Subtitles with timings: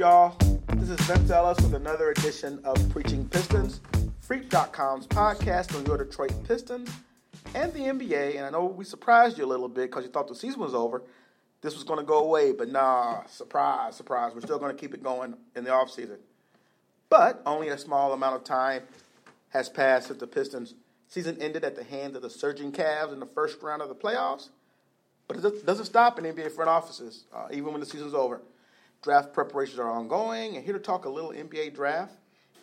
[0.00, 0.34] y'all?
[0.76, 3.82] This is Vince Ellis with another edition of Preaching Pistons,
[4.26, 6.88] Freep.com's podcast on your Detroit Pistons
[7.54, 8.36] and the NBA.
[8.36, 10.72] And I know we surprised you a little bit because you thought the season was
[10.72, 11.02] over.
[11.60, 14.32] This was going to go away, but nah, surprise, surprise.
[14.34, 16.16] We're still going to keep it going in the offseason.
[17.10, 18.84] But only a small amount of time
[19.50, 20.76] has passed since the Pistons
[21.08, 23.94] season ended at the hands of the surging Cavs in the first round of the
[23.94, 24.48] playoffs.
[25.28, 28.40] But it doesn't stop in NBA front offices, uh, even when the season's over.
[29.02, 32.12] Draft preparations are ongoing, and here to talk a little NBA draft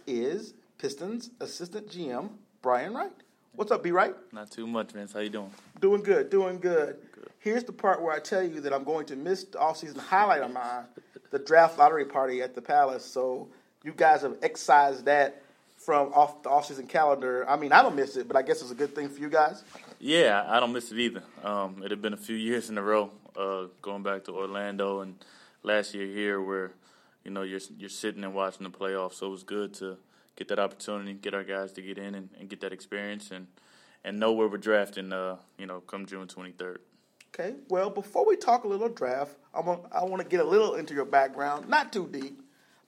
[0.06, 2.30] is Pistons assistant GM
[2.62, 3.12] Brian Wright.
[3.56, 4.14] What's up, B Wright?
[4.32, 5.14] Not too much, Vince.
[5.14, 5.50] How you doing?
[5.82, 6.98] Doing good, doing good.
[7.12, 7.32] good.
[7.40, 10.44] Here's the part where I tell you that I'm going to miss the off-season highlight
[10.44, 10.84] of mine,
[11.32, 13.04] the draft lottery party at the Palace.
[13.04, 13.48] So
[13.84, 15.42] you guys have excised that
[15.76, 17.50] from off the off-season calendar.
[17.50, 19.30] I mean, I don't miss it, but I guess it's a good thing for you
[19.30, 19.64] guys.
[20.00, 21.24] Yeah, I don't miss it either.
[21.44, 25.02] Um, it had been a few years in a row, uh, going back to Orlando
[25.02, 25.16] and
[25.64, 26.72] last year here, where
[27.24, 29.16] you know you're you're sitting and watching the playoffs.
[29.16, 29.98] So it was good to
[30.36, 33.48] get that opportunity, get our guys to get in and, and get that experience, and
[34.04, 35.12] and know where we're drafting.
[35.12, 36.78] Uh, you know, come June 23rd.
[37.34, 37.56] Okay.
[37.70, 40.76] Well, before we talk a little draft, I want I want to get a little
[40.76, 42.42] into your background, not too deep,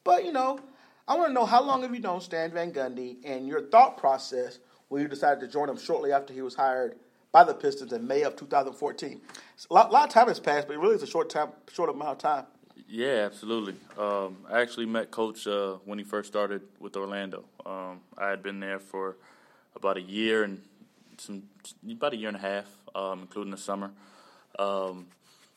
[0.04, 0.60] but you know,
[1.08, 3.98] I want to know how long have you known Stan Van Gundy and your thought
[3.98, 6.96] process when you decided to join him shortly after he was hired
[7.32, 9.22] by the Pistons in May of 2014.
[9.70, 11.90] A lot, lot of time has passed, but it really is a short time, short
[11.90, 12.46] amount of time.
[12.90, 13.76] Yeah, absolutely.
[14.00, 17.46] Um, I actually met Coach uh, when he first started with Orlando.
[17.64, 19.16] Um, I had been there for
[19.76, 20.60] about a year and
[21.18, 21.44] some
[21.90, 22.66] about a year and a half,
[22.96, 23.92] um, including the summer.
[24.58, 25.06] Um,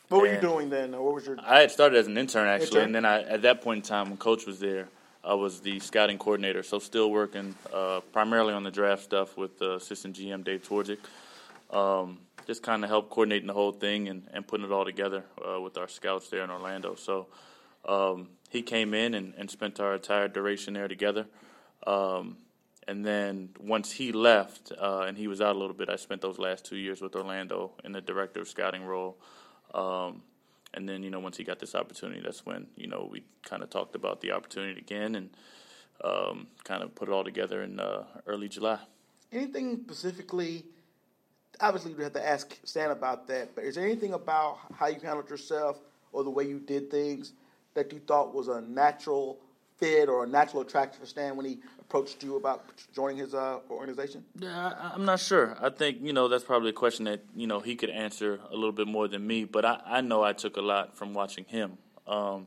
[0.08, 0.92] what were you doing then?
[0.92, 1.36] What was your?
[1.40, 2.84] I had started as an intern actually, intern?
[2.84, 4.88] and then I, at that point in time, when Coach was there,
[5.24, 6.62] I was the scouting coordinator.
[6.62, 10.98] So still working uh, primarily on the draft stuff with uh, assistant GM Dave Twardzik.
[11.72, 15.24] Um, just kind of help coordinating the whole thing and, and putting it all together
[15.46, 16.94] uh, with our scouts there in Orlando.
[16.96, 17.28] So
[17.84, 21.26] um, he came in and, and, spent our entire duration there together.
[21.86, 22.36] Um,
[22.86, 26.20] and then once he left uh, and he was out a little bit, I spent
[26.20, 29.16] those last two years with Orlando in the director of scouting role.
[29.74, 30.22] Um,
[30.74, 33.62] and then, you know, once he got this opportunity, that's when, you know, we kind
[33.62, 35.30] of talked about the opportunity again and
[36.02, 38.78] um, kind of put it all together in uh, early July.
[39.30, 40.64] Anything specifically?
[41.60, 44.98] Obviously, you have to ask Stan about that, but is there anything about how you
[45.00, 45.80] handled yourself
[46.12, 47.32] or the way you did things
[47.74, 49.38] that you thought was a natural
[49.78, 52.64] fit or a natural attraction for Stan when he approached you about
[52.94, 54.24] joining his uh, organization?
[54.38, 55.56] Yeah, I, am not sure.
[55.60, 58.54] I think you know that's probably a question that you know he could answer a
[58.54, 59.44] little bit more than me.
[59.44, 61.78] But I, I know I took a lot from watching him.
[62.06, 62.46] Um,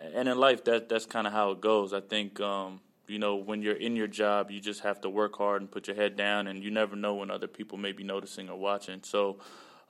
[0.00, 1.92] and in life, that that's kind of how it goes.
[1.92, 5.36] I think um, you know when you're in your job, you just have to work
[5.36, 8.04] hard and put your head down, and you never know when other people may be
[8.04, 9.00] noticing or watching.
[9.02, 9.38] So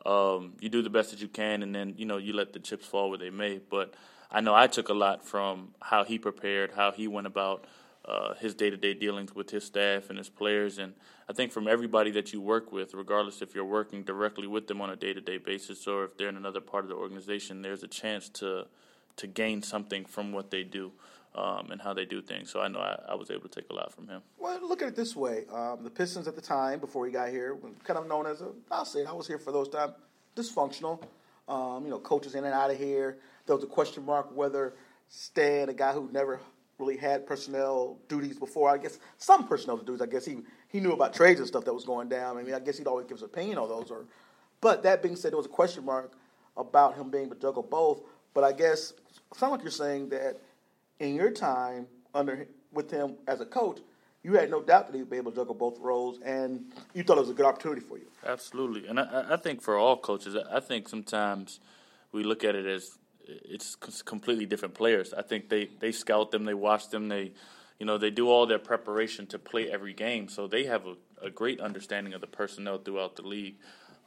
[0.07, 2.59] um, you do the best that you can, and then you know you let the
[2.59, 3.59] chips fall where they may.
[3.59, 3.95] But
[4.31, 7.65] I know I took a lot from how he prepared, how he went about
[8.05, 10.79] uh, his day to day dealings with his staff and his players.
[10.79, 10.95] And
[11.29, 14.81] I think from everybody that you work with, regardless if you're working directly with them
[14.81, 17.63] on a day to day basis or if they're in another part of the organization,
[17.63, 18.67] there's a chance to
[19.17, 20.93] to gain something from what they do.
[21.39, 22.51] Um, and how they do things.
[22.51, 24.23] So I know I, I, was able to take a lot from him.
[24.41, 27.29] Well, look at it this way: um, the Pistons at the time, before he got
[27.29, 29.93] here, kind of known as a, I'll say it, I was here for those times,
[30.35, 31.01] dysfunctional.
[31.47, 33.19] Um, you know, coaches in and out of here.
[33.47, 34.75] There was a question mark whether
[35.09, 36.41] Stan, a guy who never
[36.79, 38.69] really had personnel duties before.
[38.71, 40.03] I guess some personnel duties.
[40.03, 40.39] I guess he
[40.69, 42.37] he knew about trades and stuff that was going down.
[42.37, 43.91] I mean, I guess he'd always give his opinion on those.
[43.91, 44.07] Or,
[44.61, 46.13] but that being said, there was a question mark
[46.57, 48.03] about him being able to juggle both.
[48.35, 48.93] But I guess
[49.35, 50.41] sound like you're saying that
[51.01, 53.81] in your time under with him as a coach,
[54.23, 57.19] you had no doubt that he'd be able to juggle both roles, and you thought
[57.19, 58.07] it was a good opportunity for you.
[58.27, 61.61] Absolutely, and I, I think for all coaches, I think sometimes
[62.13, 62.99] we look at it as
[63.29, 65.13] it's completely different players.
[65.13, 67.33] I think they, they scout them, they watch them, they
[67.79, 71.27] you know they do all their preparation to play every game, so they have a,
[71.27, 73.57] a great understanding of the personnel throughout the league.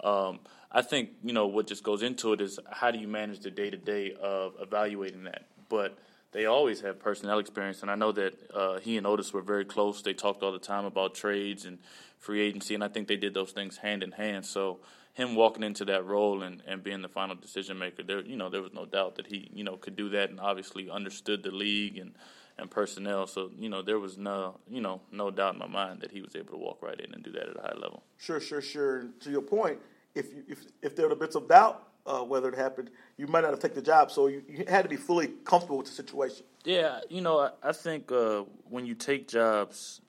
[0.03, 0.39] Um,
[0.71, 3.51] I think you know what just goes into it is how do you manage the
[3.51, 5.97] day to day of evaluating that, but
[6.31, 9.65] they always have personnel experience, and I know that uh, he and Otis were very
[9.65, 10.01] close.
[10.01, 11.77] They talked all the time about trades and
[12.17, 14.45] free agency, and I think they did those things hand in hand.
[14.45, 14.79] So
[15.13, 18.49] him walking into that role and, and being the final decision maker, there you know
[18.49, 21.51] there was no doubt that he you know could do that, and obviously understood the
[21.51, 22.13] league and
[22.57, 23.27] and personnel.
[23.27, 26.21] So you know there was no you know no doubt in my mind that he
[26.21, 28.03] was able to walk right in and do that at a high level.
[28.17, 29.07] Sure, sure, sure.
[29.19, 29.79] To your point,
[30.15, 33.42] if you, if if there were bits of doubt uh, whether it happened, you might
[33.42, 34.12] not have taken the job.
[34.12, 36.45] So you, you, had to be fully comfortable with the situation.
[36.63, 40.01] Yeah, you know, I, I think uh, when you take jobs,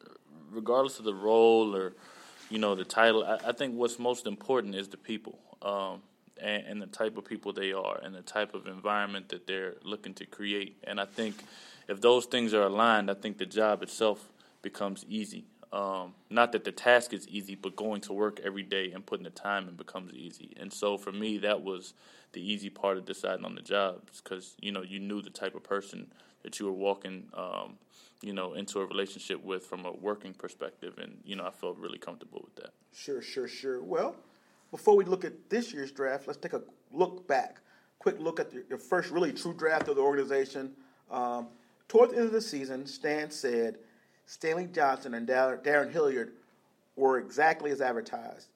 [0.51, 1.95] regardless of the role or
[2.51, 5.39] you know the title, I, I think what's most important is the people.
[5.63, 6.03] Um,
[6.41, 9.77] and, and the type of people they are and the type of environment that they're
[9.85, 10.77] looking to create.
[10.85, 11.37] And I think
[11.89, 14.29] if those things are aligned, I think the job itself
[14.61, 15.45] becomes easy.
[15.73, 19.25] Um, not that the task is easy, but going to work every day and putting
[19.25, 20.55] the time in becomes easy.
[20.61, 21.95] And so for me, that was
[22.33, 25.55] the easy part of deciding on the job because you know you knew the type
[25.55, 27.79] of person that you were walking, um,
[28.21, 31.79] you know, into a relationship with from a working perspective, and you know I felt
[31.79, 32.75] really comfortable with that.
[32.93, 33.83] Sure, sure, sure.
[33.83, 34.17] Well,
[34.71, 37.61] before we look at this year's draft, let's take a look back.
[37.99, 40.73] Quick look at your first really true draft of the organization.
[41.11, 41.49] Um,
[41.89, 43.79] toward the end of the season, Stan said
[44.27, 46.33] Stanley Johnson and Darrun Hilliard
[46.97, 48.49] were exactly as advertised,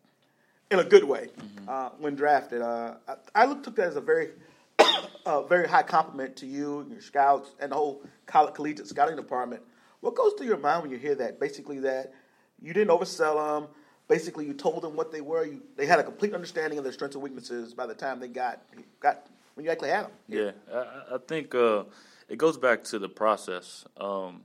[0.71, 1.69] in a good way, mm-hmm.
[1.69, 2.63] uh, when drafted.
[2.63, 4.31] Uh, I, I took that as a very,
[5.27, 9.17] uh, very high compliment to you, and your scouts, and the whole college, collegiate scouting
[9.17, 9.63] department.
[10.01, 11.41] What goes through your mind when you hear that?
[11.41, 12.13] Basically, that
[12.61, 13.69] you didn't oversell them.
[14.09, 15.45] Basically, you told them what they were.
[15.45, 18.29] You, they had a complete understanding of their strengths and weaknesses by the time they
[18.29, 18.63] got
[19.01, 20.13] got when you actually had them.
[20.29, 21.85] Yeah, I, I think uh,
[22.29, 23.85] it goes back to the process.
[23.97, 24.43] Um,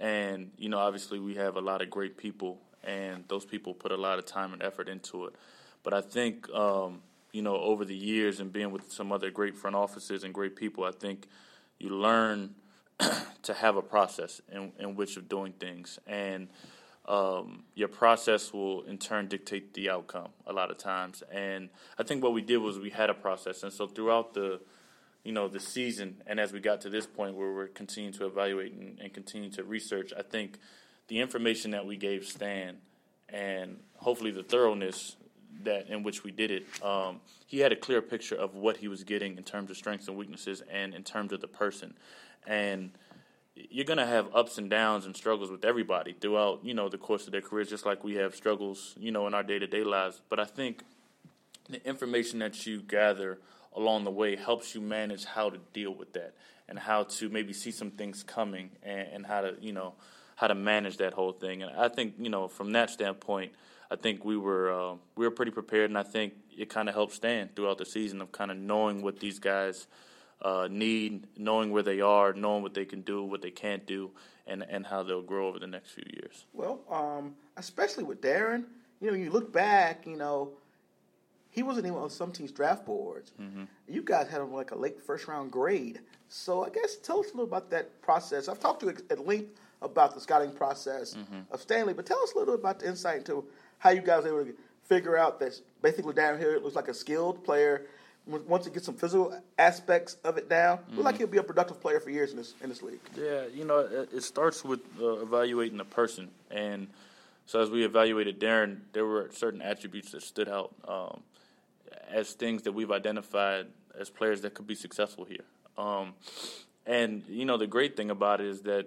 [0.00, 3.92] and, you know, obviously we have a lot of great people, and those people put
[3.92, 5.34] a lot of time and effort into it.
[5.82, 7.02] But I think, um,
[7.32, 10.56] you know, over the years and being with some other great front offices and great
[10.56, 11.28] people, I think
[11.78, 12.54] you learn
[13.42, 15.98] to have a process in, in which of doing things.
[16.06, 16.48] And
[17.06, 21.22] um, your process will in turn dictate the outcome a lot of times.
[21.30, 21.68] And
[21.98, 23.62] I think what we did was we had a process.
[23.62, 24.60] And so throughout the
[25.24, 28.26] you know, the season, and as we got to this point where we're continuing to
[28.26, 30.58] evaluate and, and continue to research, I think
[31.08, 32.78] the information that we gave Stan
[33.28, 35.16] and hopefully the thoroughness
[35.64, 38.88] that in which we did it, um, he had a clear picture of what he
[38.88, 41.94] was getting in terms of strengths and weaknesses and in terms of the person.
[42.46, 42.92] And
[43.54, 46.98] you're going to have ups and downs and struggles with everybody throughout, you know, the
[46.98, 49.66] course of their careers, just like we have struggles, you know, in our day to
[49.66, 50.22] day lives.
[50.28, 50.82] But I think
[51.68, 53.38] the information that you gather
[53.74, 56.34] along the way helps you manage how to deal with that
[56.68, 59.94] and how to maybe see some things coming and, and how to you know
[60.36, 61.62] how to manage that whole thing.
[61.62, 63.52] And I think you know from that standpoint,
[63.90, 66.94] I think we were uh, we were pretty prepared, and I think it kind of
[66.94, 69.86] helped Stan throughout the season of kind of knowing what these guys
[70.42, 74.10] uh, need, knowing where they are, knowing what they can do, what they can't do,
[74.46, 76.46] and and how they'll grow over the next few years.
[76.54, 78.64] Well, um, especially with Darrun,
[79.00, 80.50] you know, you look back, you know,
[81.50, 83.32] he wasn't even on some teams' draft boards.
[83.40, 83.64] Mm-hmm.
[83.88, 86.00] You guys had him like a late first round grade.
[86.28, 88.48] So I guess tell us a little about that process.
[88.48, 91.40] I've talked to you at length about the scouting process mm-hmm.
[91.50, 93.44] of Stanley, but tell us a little bit about the insight into
[93.78, 96.88] how you guys were able to figure out that basically down here it looks like
[96.88, 97.86] a skilled player.
[98.26, 100.96] Once you get some physical aspects of it down, mm-hmm.
[100.96, 103.00] looks like he'll be a productive player for years in this in this league.
[103.16, 106.86] Yeah, you know, it starts with uh, evaluating the person, and
[107.50, 110.72] so as we evaluated Darrun, there were certain attributes that stood out.
[110.86, 111.22] Um,
[112.08, 113.66] as things that we've identified
[113.98, 115.44] as players that could be successful here.
[115.76, 116.14] Um,
[116.86, 118.86] and you know the great thing about it is that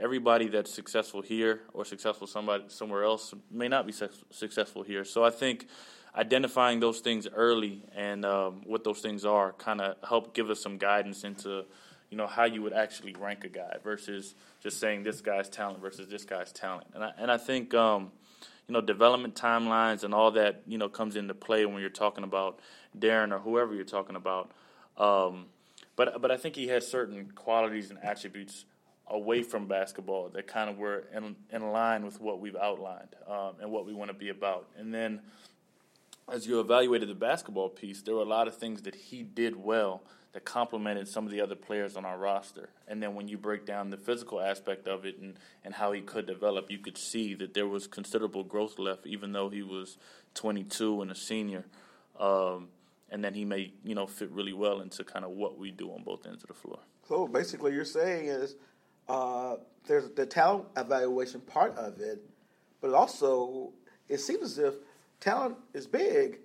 [0.00, 5.04] everybody that's successful here or successful somebody somewhere else may not be su- successful here.
[5.04, 5.66] So I think
[6.16, 10.60] identifying those things early and um, what those things are kind of help give us
[10.60, 11.64] some guidance into
[12.10, 15.80] you know how you would actually rank a guy versus just saying this guy's talent
[15.80, 16.86] versus this guy's talent.
[16.94, 17.74] And I and I think.
[17.74, 18.12] Um,
[18.66, 22.22] you know, development timelines and all that, you know, comes into play when you're talking
[22.22, 22.60] about
[22.96, 24.50] Darrun or whoever you're talking about.
[24.98, 25.46] Um,
[25.96, 28.66] but but I think he has certain qualities and attributes
[29.06, 33.54] away from basketball that kind of were in, in line with what we've outlined um,
[33.60, 34.68] and what we want to be about.
[34.76, 35.20] And then
[36.30, 39.56] as you evaluated the basketball piece, there were a lot of things that he did
[39.56, 42.68] well that complemented some of the other players on our roster.
[42.86, 46.00] And then when you break down the physical aspect of it and, and how he
[46.00, 49.96] could develop, you could see that there was considerable growth left, even though he was
[50.34, 51.64] 22 and a senior.
[52.18, 52.68] Um,
[53.10, 55.90] and then he may, you know, fit really well into kind of what we do
[55.90, 56.78] on both ends of the floor.
[57.08, 58.56] So basically, you're saying is
[59.08, 59.56] uh,
[59.86, 62.22] there's the talent evaluation part of it,
[62.82, 63.70] but also
[64.08, 64.74] it seems as if
[65.20, 66.40] talent is big,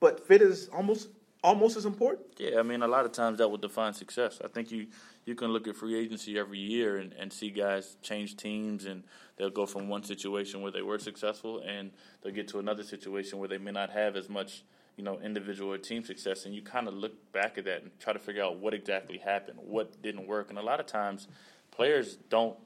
[0.00, 1.08] but fit is almost
[1.42, 2.26] almost as important?
[2.38, 4.40] Yeah, I mean, a lot of times that will define success.
[4.44, 4.86] I think you
[5.24, 9.02] you can look at free agency every year and, and see guys change teams and
[9.36, 11.90] they'll go from one situation where they were successful and
[12.22, 14.62] they'll get to another situation where they may not have as much
[14.96, 17.90] you know individual or team success and you kind of look back at that and
[18.00, 21.28] try to figure out what exactly happened what didn't work and a lot of times
[21.70, 22.56] players don't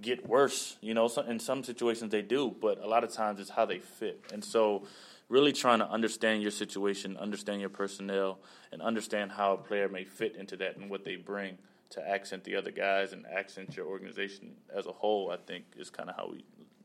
[0.00, 3.50] get worse you know in some situations they do but a lot of times it's
[3.50, 4.82] how they fit and so
[5.28, 8.38] really trying to understand your situation, understand your personnel,
[8.72, 11.58] and understand how a player may fit into that and what they bring
[11.90, 15.30] to accent the other guys and accent your organization as a whole.
[15.30, 16.44] I think is kind of how we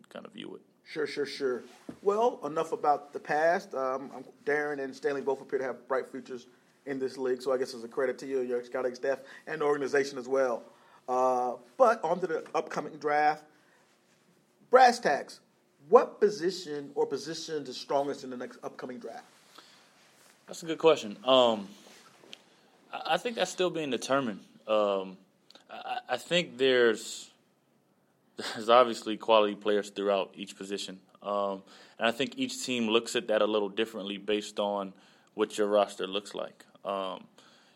[0.09, 0.61] kind of view it.
[0.85, 1.63] Sure, sure, sure.
[2.01, 3.73] Well, enough about the past.
[3.73, 4.11] Um,
[4.45, 6.47] Darrun and Stanley both appear to have bright futures
[6.85, 9.61] in this league, so I guess it's a credit to you, your scouting staff, and
[9.61, 10.63] the organization as well.
[11.07, 13.45] Uh, but on to the upcoming draft.
[14.69, 15.39] Brass tacks.
[15.89, 19.25] What position or positions is strongest in the next upcoming draft?
[20.47, 21.17] That's a good question.
[21.25, 21.67] Um,
[22.91, 24.41] I, think that's still being determined.
[24.67, 25.17] Um,
[25.69, 27.29] I, I think there's
[28.55, 30.99] there's obviously quality players throughout each position.
[31.21, 31.63] Um,
[31.99, 34.93] and I think each team looks at that a little differently based on
[35.35, 36.65] what your roster looks like.
[36.83, 37.23] Um,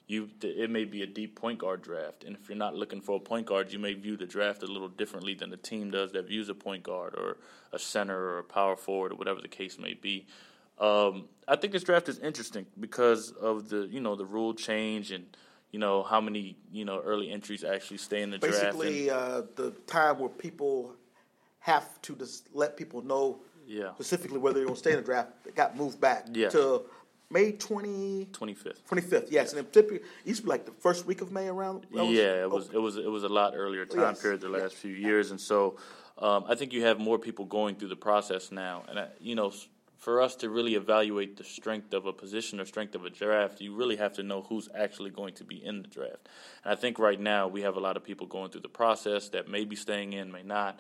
[0.08, 3.18] you, it may be a deep point guard draft, and if you're not looking for
[3.18, 6.14] a point guard, you may view the draft a little differently than the team does
[6.14, 7.38] that views a point guard or
[7.74, 10.26] a center or a power forward or whatever the case may be.
[10.80, 15.12] Um, I think this draft is interesting because of the you know the rule change
[15.12, 15.26] and
[15.72, 18.80] you know how many you know early entries actually stay in the Basically, draft.
[18.80, 20.96] Basically, uh, the time where people
[21.60, 23.94] have to just let people know yeah.
[23.96, 26.48] specifically whether they're going to stay in the draft got moved back yeah.
[26.50, 26.84] to
[27.30, 28.82] May 20, 25th.
[28.90, 29.54] 25th, yes.
[29.54, 31.86] And typically, it used to be like the first week of May around.
[31.92, 32.78] Was, yeah, it was, oh.
[32.78, 34.22] it was it was a lot earlier time yes.
[34.22, 34.74] period the last yes.
[34.74, 35.78] few years, and so
[36.20, 39.36] um, I think you have more people going through the process now, and I, you
[39.36, 39.52] know
[39.98, 43.60] for us to really evaluate the strength of a position or strength of a draft,
[43.60, 46.30] you really have to know who's actually going to be in the draft.
[46.64, 49.30] And I think right now we have a lot of people going through the process
[49.30, 50.80] that may be staying in, may not.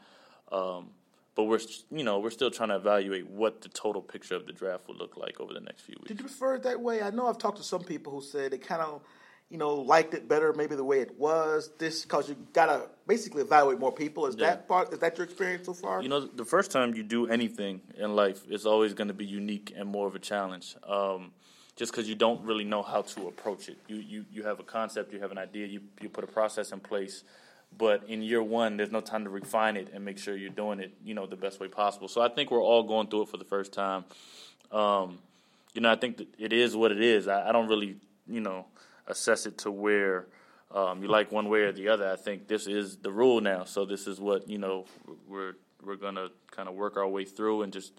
[0.51, 0.92] Um,
[1.38, 1.60] but we're
[1.91, 4.96] you know we're still trying to evaluate what the total picture of the draft will
[4.96, 6.10] look like over the next few weeks.
[6.10, 7.01] Did you prefer it that way?
[7.01, 9.01] I know I've talked to some people who said they kind of
[9.50, 11.72] you know, liked it better, maybe the way it was.
[11.77, 14.25] This because you gotta basically evaluate more people.
[14.25, 14.48] Is yeah.
[14.48, 14.91] that part?
[14.91, 16.01] Is that your experience so far?
[16.01, 19.25] You know, the first time you do anything in life is always going to be
[19.25, 20.75] unique and more of a challenge.
[20.86, 21.32] Um,
[21.77, 24.63] just because you don't really know how to approach it, you, you you have a
[24.63, 27.24] concept, you have an idea, you you put a process in place,
[27.76, 30.80] but in year one, there's no time to refine it and make sure you're doing
[30.80, 32.08] it, you know, the best way possible.
[32.08, 34.06] So I think we're all going through it for the first time.
[34.72, 35.20] Um,
[35.74, 37.28] you know, I think it is what it is.
[37.28, 37.98] I, I don't really,
[38.28, 38.66] you know
[39.08, 40.28] assess it to where
[40.72, 42.12] um, you like one way or the other.
[42.12, 44.86] I think this is the rule now, so this is what you know
[45.28, 47.94] we're we're gonna kind of work our way through and just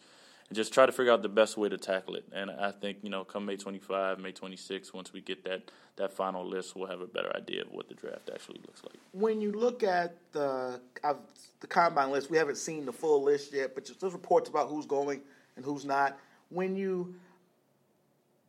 [0.49, 2.25] and just try to figure out the best way to tackle it.
[2.33, 6.12] And I think you know, come May 25, May 26, once we get that that
[6.12, 8.95] final list, we'll have a better idea of what the draft actually looks like.
[9.12, 11.14] When you look at the uh,
[11.61, 14.87] the combine list, we haven't seen the full list yet, but there's reports about who's
[14.87, 15.23] going
[15.57, 16.19] and who's not.
[16.50, 17.14] When you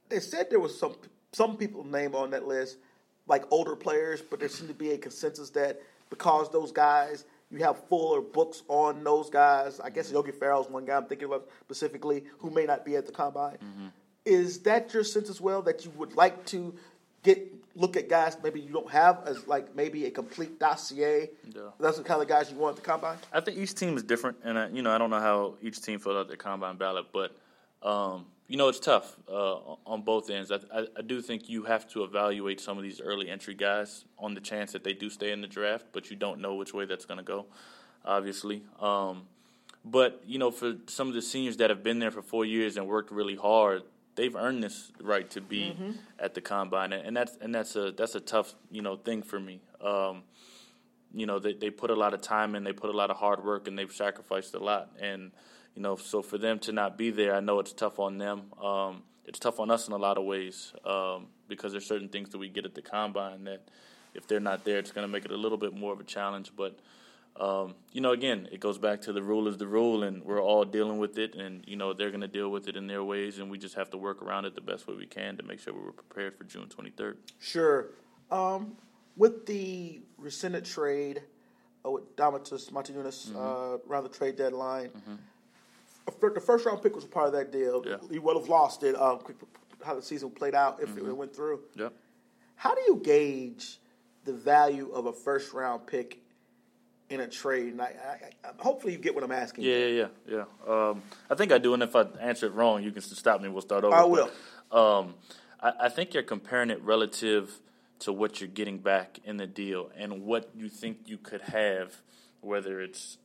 [0.09, 0.95] they said there was some
[1.31, 2.77] some people name on that list
[3.29, 5.79] like older players, but there seemed to be a consensus that
[6.09, 9.79] because those guys, you have fuller books on those guys.
[9.79, 12.95] I guess Yogi Ferrell is one guy I'm thinking of specifically who may not be
[12.95, 13.57] at the combine.
[13.57, 13.87] Mm-hmm.
[14.25, 16.75] Is that your sense as well that you would like to
[17.23, 21.29] get look at guys maybe you don't have as like maybe a complete dossier?
[21.43, 21.61] Yeah.
[21.79, 23.17] That's the kind of guys you want at the combine.
[23.33, 25.81] I think each team is different, and I, you know I don't know how each
[25.81, 27.35] team filled out their combine ballot, but.
[27.81, 30.51] Um, you know, it's tough uh, on both ends.
[30.51, 34.05] I, I, I, do think you have to evaluate some of these early entry guys
[34.17, 36.73] on the chance that they do stay in the draft, but you don't know which
[36.73, 37.45] way that's going to go,
[38.03, 38.63] obviously.
[38.79, 39.27] Um,
[39.85, 42.75] but, you know, for some of the seniors that have been there for four years
[42.75, 43.83] and worked really hard,
[44.19, 45.91] they've earned this right to be mm-hmm.
[46.19, 49.39] at the combine, and that's and that's a that's a tough you know thing for
[49.39, 49.61] me.
[49.79, 50.23] Um,
[51.13, 53.17] you know, they they put a lot of time in, they put a lot of
[53.17, 55.31] hard work, and they've sacrificed a lot, and
[55.75, 58.53] you know, so for them to not be there, I know it's tough on them.
[58.61, 62.29] Um, it's tough on us in a lot of ways um, because there's certain things
[62.31, 63.61] that we get at the combine that
[64.13, 66.03] if they're not there, it's going to make it a little bit more of a
[66.03, 66.51] challenge.
[66.57, 66.79] But
[67.39, 70.41] um, you know, again, it goes back to the rule is the rule, and we're
[70.41, 73.03] all dealing with it, and you know they're going to deal with it in their
[73.03, 75.43] ways, and we just have to work around it the best way we can to
[75.43, 77.15] make sure we're prepared for June 23rd.
[77.39, 77.91] Sure.
[78.31, 78.75] Um,
[79.15, 81.21] with the rescinded trade
[81.85, 83.37] uh, with Donatas Motiejunas mm-hmm.
[83.37, 84.89] uh, around the trade deadline.
[84.89, 85.15] Mm-hmm
[86.19, 87.83] the first round pick was a part of that deal.
[87.85, 87.97] Yeah.
[88.09, 88.99] You would have lost it.
[88.99, 89.19] Um,
[89.83, 91.09] how the season played out if mm-hmm.
[91.09, 91.61] it went through.
[91.75, 91.89] Yeah.
[92.55, 93.79] How do you gauge
[94.25, 96.19] the value of a first round pick
[97.09, 97.73] in a trade?
[97.73, 99.63] And I, I, I, hopefully you get what I'm asking.
[99.63, 100.89] Yeah, yeah, yeah, yeah.
[100.89, 103.47] Um, I think I do, and if I answer it wrong, you can stop me.
[103.47, 103.95] We'll start over.
[103.95, 104.29] I will.
[104.69, 105.15] But, um,
[105.61, 107.59] I, I think you're comparing it relative
[107.99, 112.01] to what you're getting back in the deal and what you think you could have,
[112.41, 113.17] whether it's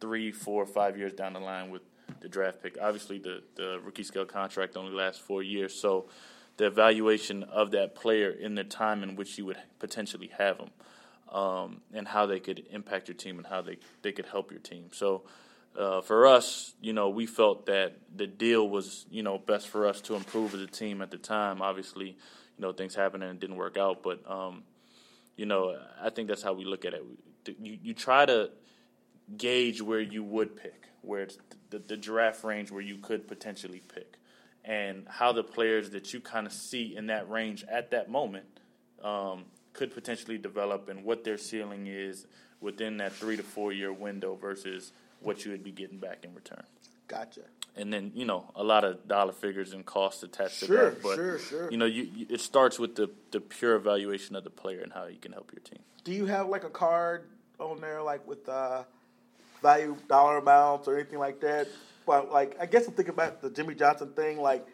[0.00, 1.82] three, four, five years down the line with
[2.22, 2.78] the draft pick.
[2.80, 6.08] Obviously, the, the rookie scale contract only lasts four years, so
[6.56, 10.70] the evaluation of that player in the time in which you would potentially have them,
[11.34, 14.60] um, and how they could impact your team and how they, they could help your
[14.60, 14.86] team.
[14.92, 15.22] So,
[15.78, 19.86] uh, for us, you know, we felt that the deal was, you know, best for
[19.86, 21.62] us to improve as a team at the time.
[21.62, 24.64] Obviously, you know, things happened and it didn't work out, but, um,
[25.34, 27.02] you know, I think that's how we look at it.
[27.58, 28.50] You, you try to
[29.36, 31.38] gauge where you would pick, where it's
[31.70, 34.18] the, the draft range where you could potentially pick,
[34.64, 38.46] and how the players that you kind of see in that range at that moment
[39.02, 42.26] um, could potentially develop, and what their ceiling is
[42.60, 46.34] within that three to four year window versus what you would be getting back in
[46.34, 46.62] return.
[47.08, 47.42] Gotcha.
[47.74, 51.02] And then you know a lot of dollar figures and costs attached Sure, to that,
[51.02, 51.70] but sure, sure.
[51.70, 54.92] you know you, you, it starts with the the pure evaluation of the player and
[54.92, 55.78] how he can help your team.
[56.04, 57.24] Do you have like a card
[57.58, 58.84] on there, like with uh,
[59.62, 61.68] value dollar amounts or anything like that?
[62.06, 64.66] But like, I guess I'm thinking about the Jimmy Johnson thing, like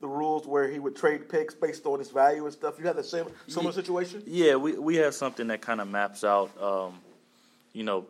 [0.00, 2.78] the rules where he would trade picks based on his value and stuff.
[2.78, 4.22] You have the same similar situation.
[4.26, 7.00] Yeah, we we have something that kind of maps out, um,
[7.72, 8.06] you know,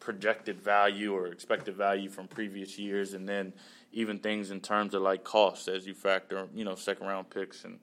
[0.00, 3.52] projected value or expected value from previous years, and then
[3.92, 7.64] even things in terms of like costs as you factor, you know, second round picks
[7.64, 7.78] and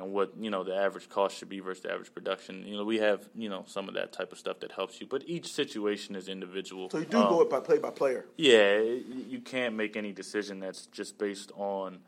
[0.00, 2.64] and what you know the average cost should be versus the average production.
[2.66, 5.06] You know, we have you know some of that type of stuff that helps you,
[5.06, 6.90] but each situation is individual.
[6.90, 8.24] So you do Um, go it by play by player.
[8.36, 11.98] yeah, you can't make any decision that's just based on,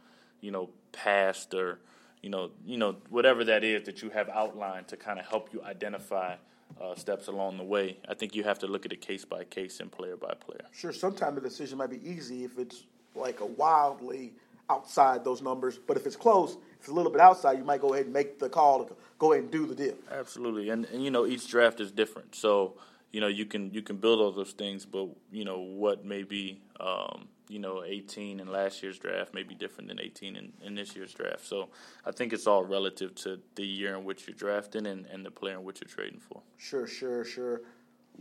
[0.41, 1.79] you know, past or,
[2.23, 5.53] you know, you know whatever that is that you have outlined to kind of help
[5.53, 6.35] you identify
[6.81, 7.99] uh, steps along the way.
[8.09, 10.65] I think you have to look at it case by case and player by player.
[10.73, 12.85] Sure, sometimes the decision might be easy if it's
[13.15, 14.33] like a wildly
[14.71, 15.79] outside those numbers.
[15.79, 18.15] But if it's close, if it's a little bit outside, you might go ahead and
[18.15, 19.95] make the call to go ahead and do the deal.
[20.11, 22.75] Absolutely, and and you know each draft is different, so
[23.13, 26.23] you know you can you can build all those things, but you know what may
[26.23, 30.53] be um, you know 18 in last year's draft may be different than 18 in,
[30.65, 31.47] in this year's draft.
[31.47, 31.69] So
[32.07, 35.31] I think it's all relative to the year in which you're drafting and, and the
[35.31, 36.41] player in which you're trading for.
[36.57, 37.61] Sure, sure, sure.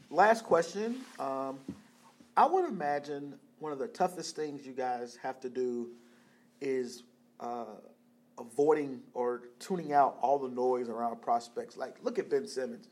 [0.10, 0.98] Last question.
[1.19, 1.60] Um,
[2.36, 5.89] I would imagine one of the toughest things you guys have to do
[6.61, 7.03] is
[7.39, 7.65] uh,
[8.39, 11.75] avoiding or tuning out all the noise around prospects.
[11.75, 12.87] Like, look at Ben Simmons,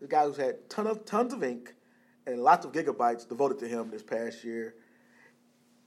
[0.00, 1.74] the guy who's had ton of tons of ink
[2.26, 4.74] and lots of gigabytes devoted to him this past year.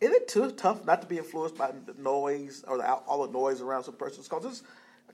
[0.02, 3.32] Isn't it too tough not to be influenced by the noise or the, all the
[3.32, 4.54] noise around some person's Because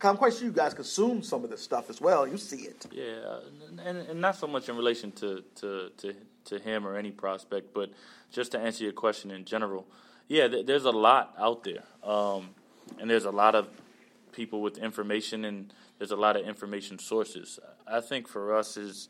[0.03, 2.27] I'm quite sure you guys consume some of this stuff as well.
[2.27, 2.87] You see it.
[2.91, 3.39] Yeah,
[3.85, 7.73] and, and not so much in relation to, to, to, to him or any prospect,
[7.73, 7.91] but
[8.31, 9.85] just to answer your question in general.
[10.29, 12.51] Yeah, th- there's a lot out there, um,
[12.99, 13.67] and there's a lot of
[14.31, 17.59] people with information, and there's a lot of information sources.
[17.87, 19.09] I think for us is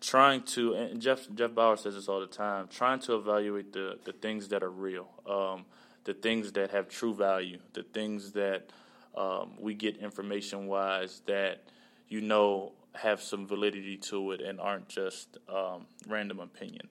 [0.00, 3.98] trying to, and Jeff Jeff Bower says this all the time, trying to evaluate the
[4.04, 5.64] the things that are real, um,
[6.04, 8.70] the things that have true value, the things that
[9.16, 11.64] um, we get information wise that
[12.08, 16.88] you know have some validity to it and aren't just um, random opinion.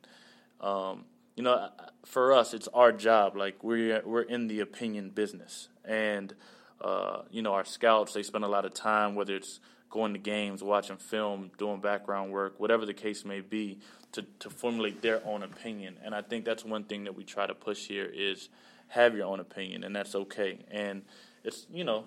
[1.39, 1.69] You know,
[2.03, 3.37] for us, it's our job.
[3.37, 6.35] Like we're we're in the opinion business, and
[6.81, 10.19] uh, you know, our scouts they spend a lot of time, whether it's going to
[10.19, 13.79] games, watching film, doing background work, whatever the case may be,
[14.11, 15.95] to to formulate their own opinion.
[16.03, 18.49] And I think that's one thing that we try to push here is
[18.89, 20.59] have your own opinion, and that's okay.
[20.69, 21.03] And
[21.45, 22.03] it's you know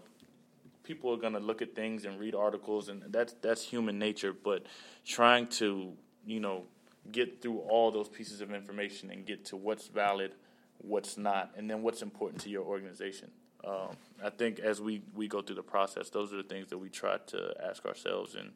[0.82, 4.34] people are going to look at things and read articles and that's that's human nature
[4.34, 4.66] but
[5.06, 5.92] trying to
[6.26, 6.64] you know
[7.10, 10.34] get through all those pieces of information and get to what's valid
[10.78, 13.30] what's not and then what's important to your organization.
[13.64, 16.78] Um, i think as we we go through the process those are the things that
[16.78, 18.50] we try to ask ourselves and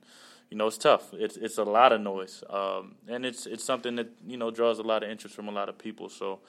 [0.50, 1.12] you know it's tough.
[1.12, 2.44] It's it's a lot of noise.
[2.48, 5.52] Um, and it's it's something that you know draws a lot of interest from a
[5.52, 6.09] lot of people.
[6.09, 6.40] So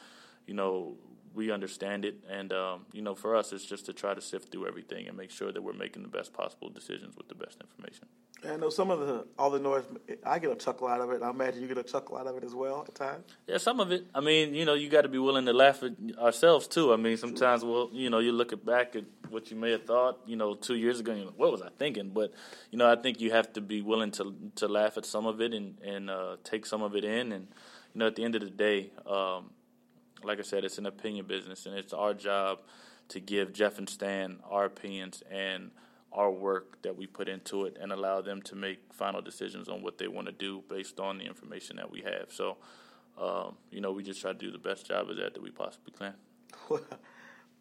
[0.46, 0.96] you know
[1.38, 4.52] we understand it, and um, you know, for us, it's just to try to sift
[4.52, 7.62] through everything and make sure that we're making the best possible decisions with the best
[7.62, 8.08] information.
[8.44, 9.84] I know some of the all the noise.
[10.26, 11.22] I get a chuckle out of it.
[11.22, 13.26] I imagine you get a chuckle out of it as well at times.
[13.48, 14.08] Yeah, some of it.
[14.16, 16.92] I mean, you know, you got to be willing to laugh at ourselves too.
[16.92, 19.86] I mean, sometimes, well, you know, you look at back at what you may have
[19.86, 21.12] thought, you know, two years ago.
[21.12, 22.10] And you're like, what was I thinking?
[22.10, 22.34] But
[22.72, 25.40] you know, I think you have to be willing to to laugh at some of
[25.40, 27.32] it and and uh, take some of it in.
[27.32, 27.48] And
[27.94, 28.92] you know, at the end of the day.
[29.06, 29.52] Um,
[30.24, 32.60] like I said, it's an opinion business, and it's our job
[33.10, 35.72] to give Jeff and Stan our opinions and
[36.12, 39.82] our work that we put into it, and allow them to make final decisions on
[39.82, 42.28] what they want to do based on the information that we have.
[42.30, 42.58] So,
[43.22, 45.52] um, you know, we just try to do the best job of that that we
[45.52, 46.14] possibly can.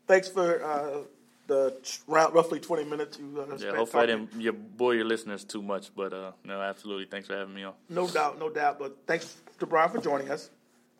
[0.07, 0.99] Thanks for uh,
[1.47, 5.45] the round, roughly twenty minutes you uh, Yeah, hopefully I didn't you bore your listeners
[5.45, 7.07] too much, but uh, no, absolutely.
[7.07, 7.75] Thanks for having me on.
[7.89, 8.79] No doubt, no doubt.
[8.79, 10.51] But thanks to Brian for joining us.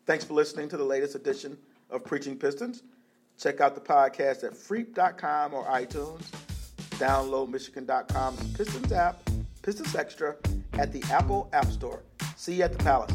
[0.07, 1.57] Thanks for listening to the latest edition
[1.89, 2.83] of Preaching Pistons.
[3.37, 6.21] Check out the podcast at freep.com or iTunes.
[6.91, 9.19] Download Michigan.com's Pistons app,
[9.61, 10.37] Pistons Extra,
[10.79, 12.03] at the Apple App Store.
[12.37, 13.11] See you at the Palace.